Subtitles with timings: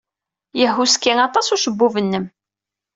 [0.59, 2.25] Yehhuski aṭas ucebbub-nnem.